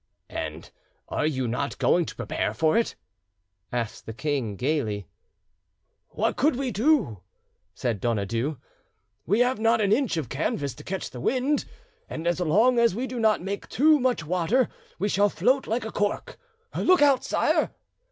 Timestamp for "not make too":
13.19-13.99